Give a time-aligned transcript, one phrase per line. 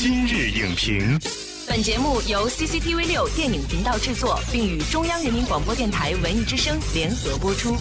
[0.00, 1.18] 今日影评，
[1.66, 7.74] 本节目由 CCTV 六电影频道制作，并与中央人民广播电台文艺之声联合播出。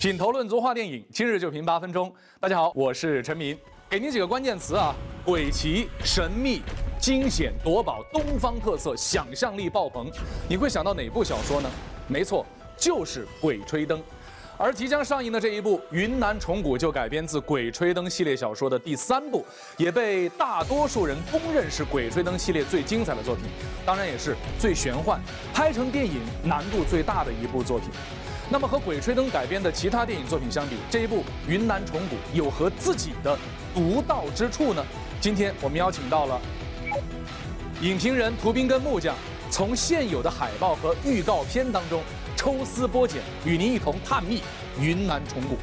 [0.00, 2.10] 品头论足话电影，今日就评八分钟。
[2.40, 3.54] 大家好，我是陈明，
[3.90, 4.94] 给您几个关键词啊：
[5.26, 6.62] 鬼奇、神秘、
[6.98, 10.10] 惊险夺宝、东方特色、想象力爆棚。
[10.48, 11.70] 你会想到哪部小说呢？
[12.08, 12.46] 没错，
[12.78, 13.98] 就是《鬼吹灯》。
[14.58, 19.44] 而即将上映的这一部《云南虫谷》就改编自《鬼吹灯》系列小说的第三部，
[19.76, 23.44] 也被大多数人公认是《鬼吹灯》系列最精彩的作品，
[23.84, 25.20] 当然也是最玄幻、
[25.52, 27.88] 拍成电影难度最大的一部作品。
[28.50, 33.36] 那么和《鬼吹灯》改编的其他电影作品相比，这一部《云南虫谷》有何自己的
[33.74, 34.84] 独到之处呢？
[35.20, 36.40] 今天我们邀请到了
[37.80, 39.14] 影评人涂斌跟木匠，
[39.50, 42.02] 从现有的海报和预告片当中。
[42.42, 44.42] 抽丝剥茧，与您一同探秘
[44.76, 45.56] 云南虫谷。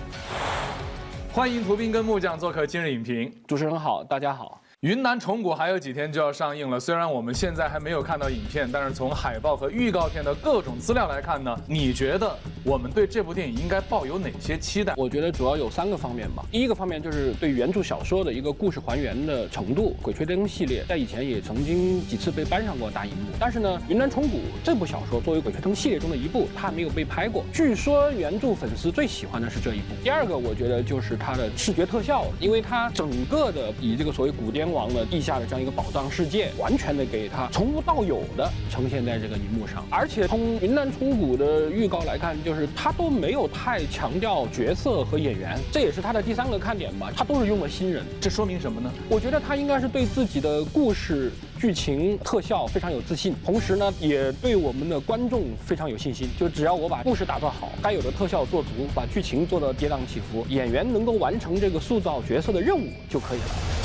[1.30, 3.30] 欢迎图斌跟木匠做客今日影评。
[3.46, 4.62] 主持人好，大家好。
[4.82, 14.94] 云南虫谷还有几天就要上映了，虽然我们现在还没有看到影片，但是从海报和预告片的各种资料来看呢，你觉得我们对这部电影应该抱有哪些期待？
[14.96, 16.46] 我觉得主要有三个方面吧。
[16.50, 27.44] 第一个方面就是对原著小说的一个故事还原的程度，《鬼吹灯》系列在以前也曾经几次被搬上过大荧幕，但是呢，《云南虫谷》这部小说作为《鬼吹灯》系列中的一部，它没有被拍过。
[27.52, 29.94] 据说原著粉丝最喜欢的是这一部。
[30.02, 34.69] 第二个，我觉得就是它的视觉特效，因为它整个的以这个所谓古典。
[34.72, 48.92] 王的地下的这样一个宝藏世界，完全的给他从无到有的呈现在这个荧幕上，而且从云南虫谷的预告来看，就是他都没有太强调角色和演员，这也是他的第三个看点吧，他都是用了新人，这说明什么呢？
[49.10, 63.79] 我觉得他应该是对自己的故事、剧情、特效非常有自信，同时呢，也对我们的观众非常有信心，就只要我把故事打造好，该有的特效做足，把剧情做到跌宕起伏，演员能够完成这个塑造角色的任务就可以了。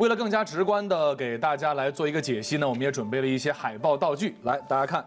[0.00, 4.34] 为了更加直观的给大家来做一个解析呢，我们也准备了一些海报道具。
[4.44, 5.04] 来，大家看，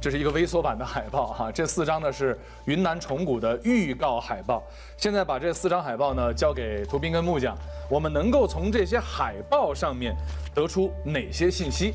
[0.00, 1.52] 这是一个微缩版的海报哈。
[1.52, 4.60] 这四张呢是云南虫谷的预告海报。
[4.96, 7.56] 现在把这四张海报呢交给图斌跟木匠，
[7.88, 10.12] 我们能够从这些海报上面
[10.52, 11.94] 得出哪些信息？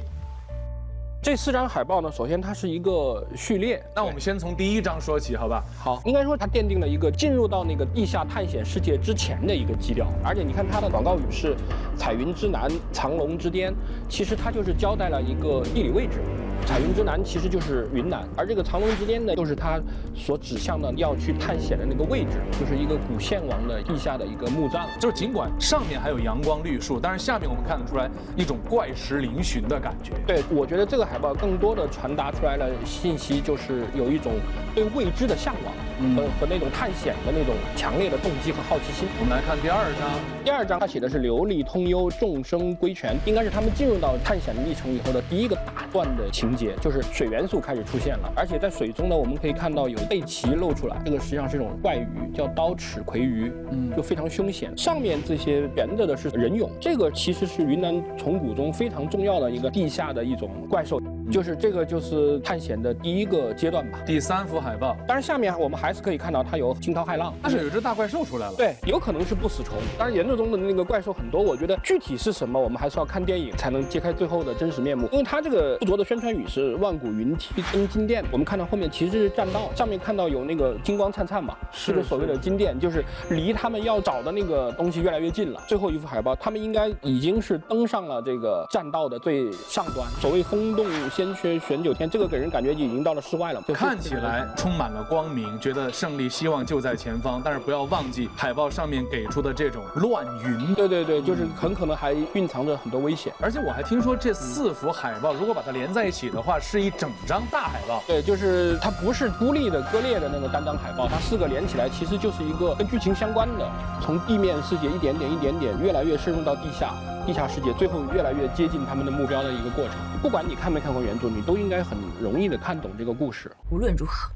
[1.22, 3.84] 这四张海报呢，首先它是一个序列。
[3.94, 5.62] 那我们先从第一张说起，好吧？
[5.78, 10.08] 好，应该说它奠定了一个进入到那个地下探险世界之前的一个基调。
[10.24, 11.58] 而且你看它的广告语是
[11.98, 13.76] “彩云之南，藏龙之巅”，
[14.08, 16.22] 其实它就是交代了一个地理位置。
[16.66, 19.80] 彩云之南其实就是云南，而这个藏龙之巅呢，就是它
[20.16, 24.88] 所指向的要去探险的那个位置，就是一个古献王的地下的一个墓葬。
[25.00, 30.14] 就是尽管上面还有阳光绿树，但是下面我们看得出来一种怪石嶙峋的感觉。
[30.28, 34.34] 对，我觉得这个海报更多的传达出来的信息，就是有一种
[34.76, 35.74] 对未知的向往。
[36.16, 39.08] 和和那种探险的那种强烈的动机和好奇心。
[39.20, 40.10] 我们来看第二章，
[40.44, 54.76] 第二章它写的是流离通幽，众生归泉，应该是他们进入到探险历程以后的第一个大段的情节，就是水元素开始出现了，而且在水中呢，我们可以看到有背鳍露出来，这个实际上是一种怪鱼，叫刀齿魁鱼，嗯，就非常凶险。
[54.78, 61.02] 上面这些悬着的是人俑，这个其实是云南虫谷中非常重要的一个地下的一种怪兽。
[61.30, 64.00] 就是这个，就是探险的第一个阶段吧。
[64.06, 68.54] 第三幅海报，当然下面我们还是可以看到它有惊涛骇浪，但是有只大怪兽出来了。
[68.56, 69.78] 对，有可能是不死虫。
[69.98, 75.08] 当然原著中的那个怪兽很多，我觉得具体是什么，我们还是要看电影才能揭开最后的真实面目。
[75.12, 85.62] 因为它这个附着的宣传语是万古云梯登金殿，我们看到后面其实是栈道，上面看到有那个金光灿灿嘛，这个所谓的金殿，就是离他们要找的那个东西越来越近了。
[85.68, 90.90] 最后一幅海报，他们应该已经是登上了这个栈道的最上端，所谓风动。
[91.20, 97.42] 先缺玄九天，这个给人感觉已经到了室外了，看起来充满了光明，觉得胜利希望就在前方。
[97.44, 103.34] 但是不要忘记海报上面给出的这种乱云，对对对，就是很可能还蕴藏着很多危险。
[103.42, 108.02] 而且我还听说这四幅海报如果把它连在一起的话，是一整张大海报。
[108.08, 113.70] 对，就是它不是孤立的、割裂的那个单张海报，它四个连起来其实就是一个跟剧情相关的，
[114.02, 116.94] 从地面世界一点点、一点点越来越深入到地下。
[117.30, 119.94] 地下世界最后越来越接近他们的目标的一个过程。
[120.20, 123.52] 不管你看没看过原著，你都应该很容易的看懂这个故事。
[123.70, 124.32] 无论如何。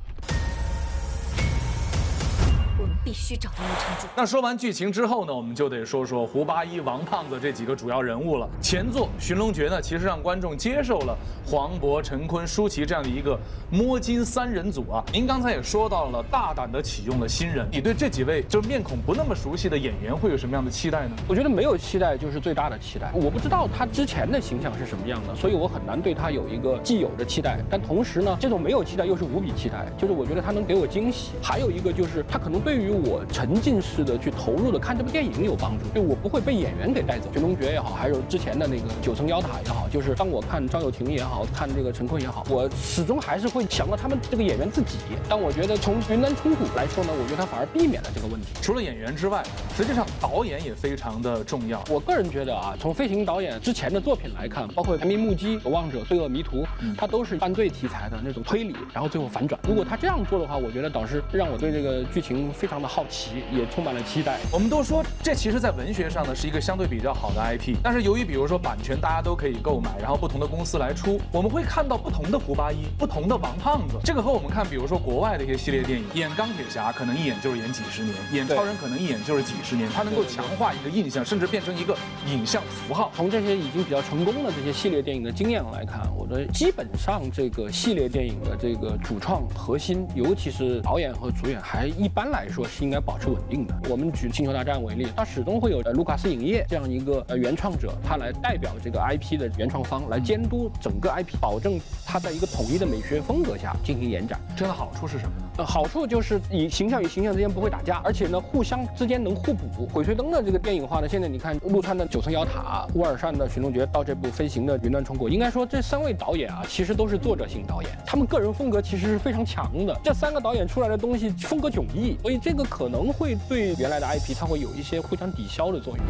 [3.14, 4.08] 必须找到陆成柱。
[4.16, 8.50] 那说完剧情之后呢，我们就得说说胡八一、王胖子这几个主要人物了。
[8.60, 11.16] 前作《寻龙诀》呢，其实让观众接受了
[11.46, 13.40] 黄渤、陈坤、舒淇这样的一个
[13.70, 15.04] 摸金三人组啊。
[15.14, 17.68] 您刚才也说到了，大胆的启用了新人。
[17.72, 21.16] 你对这几位就是面孔不那么熟悉的演员会有什么样的期待呢？
[21.28, 23.12] 我觉得没有期待就是最大的期待。
[23.14, 27.60] 我不知道他之前的形象是什么样的，所以我很难对他有一个既有的期待。
[27.70, 31.34] 但同时呢，这种没有期待又是无比期待，就是我觉得他能给我惊喜。
[31.44, 37.30] 还有一个就是他可能对于我沉浸式的去投入的看这部电影有帮助，就我不会被演员给带走。
[37.34, 44.98] 《寻龙诀》也好，还有之前的那个《九层妖塔》也好，就是当我看张友廷也好看这个陈坤也好，我始终还是会想到他们这个演员自己。
[45.28, 48.48] 但我觉得从云南冲突来说呢，我觉得他反而避免了这个问题。
[48.62, 49.44] 除了演员之外，
[49.76, 51.84] 实际上导演也非常的重要。
[51.90, 56.64] 我个人觉得啊，从飞行导演之前的作品来看，包括《全民目击》《守望者》《罪恶迷途》，
[56.98, 59.60] 他都是犯罪题材的那种推理，然后最后反转。
[59.68, 64.38] 如果他这样做的话，我觉得导师让我对这个剧情非常的好奇，也充满了期待。
[64.52, 73.98] 我们都说这其实，在文学上呢是一个相对比较好的 IP，但是由于比如说版权大家都可以购买，然后不同的公司来出，我们会看到不同的胡八一，不同的王胖子。
[74.04, 81.98] 这个和我们看比如说国外的一些系列电影，演钢铁侠可能一演就是演几十年，演超人可能一演就是几十年，他能够强化一个印象，甚至变成一个
[82.28, 83.12] 影像符号。
[83.16, 93.74] 从这些已经比较成功的这些系列电影的经验来看，我的基本上这个系列电影的这个主创核心，尤其是导演和主演，还一般来说是应该保持稳定的。
[93.90, 104.40] 我们举《星球大战》为例，它始终会有呃卢卡斯影业这样一个呃原创者，他来代表这个 IP 的原创方来监督整个 IP，保证它在一个统一的美学风格下进行延展。
[104.56, 105.44] 这的好处是什么呢？
[105.58, 109.88] 呃，好处就是以形象与形象之间不会打架，而且呢，互相之间能互补。
[109.92, 120.00] 《鬼吹灯》的这个电影化呢，现在你看陆川的《九层妖塔》，乌尔善的《寻龙诀》，到这部飞行的《云端冲谷》，应该说这三位导演啊，其实都是作者型导演，他们个人风格其实是非常强的。
[120.04, 126.06] 这三个导演出来的东西风格迥异，所以这个可能会对原来的 IP 它会有一些互相抵消的作用。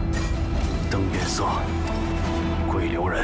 [0.91, 1.43] 灯变色，
[2.71, 3.23] 鬼留人。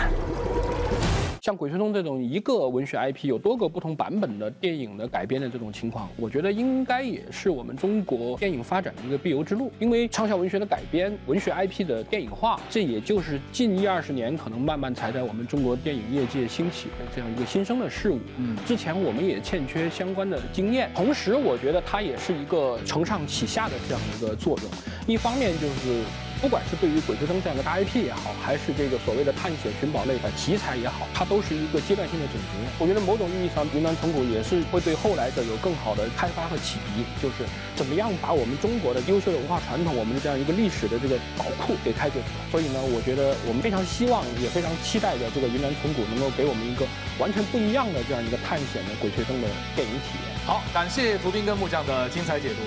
[1.49, 9.71] 像《鬼吹灯》这种一个文学 IP 有多个不同版本的电影的改编的这种情况，我觉得应该也是我们中国电影发展的一个必由之路。
[9.79, 18.19] 因为畅销文学的改编、文学 IP 的电影化，这也就是近一二十年可能慢慢才在我们中国电影业界兴起的这样一个新生的事物。
[18.37, 20.91] 嗯，之前我们也欠缺相关的经验。
[20.93, 24.69] 同时，我觉得它也是一个承上启下的这样一个作用。
[25.07, 26.03] 一方面就是。
[26.41, 32.63] 不管是对于《鬼吹灯》这样的大 IP 也好，还是这个所谓的探险寻宝类的题材也好，它都是一个阶段性的总结。
[32.80, 37.44] 我觉得某种意义上，云南虫谷也是会对后来者有更好的开发和启迪，就是
[37.75, 42.47] 怎么样把我们中国的优秀的文化传统，我们的这样一个历史的这个宝库给开掘出来。
[42.50, 46.88] 所以呢，我觉得我们非常希望，也非常期待着这个云南虫谷能够给我们一个
[47.19, 50.39] 完全不一样的这样一个探险的《鬼吹灯》的电影体验。
[50.47, 52.63] 好，感谢涂斌跟木匠的精彩解读。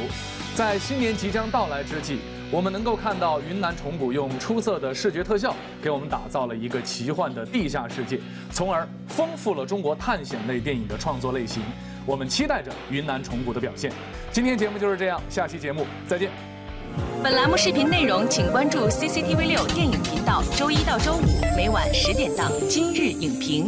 [0.54, 2.20] 在新年即将到来之际。
[2.52, 8.20] 我们能够看到云南虫谷用出色的视觉特效给我们打造了一个奇幻的地下世界，
[8.52, 11.62] 从而丰富了中国探险类电影的创作类型。
[12.04, 13.90] 我们期待着云南虫谷的表现。
[14.30, 16.30] 今天节目就是这样，下期节目再见。
[17.22, 23.66] 本栏目视频内容，请关注 CCTV 六电影频道，周一到周五每晚十点档《今日影评》。